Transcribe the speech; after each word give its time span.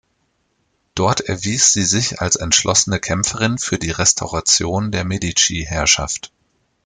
Dort 0.95 1.21
erwies 1.29 1.73
sie 1.73 1.83
sich 1.83 2.21
als 2.21 2.35
entschlossene 2.35 2.99
Kämpferin 2.99 3.59
für 3.59 3.77
die 3.77 3.91
Restauration 3.91 4.89
der 4.89 5.05
Medici-Herrschaft. 5.05 6.31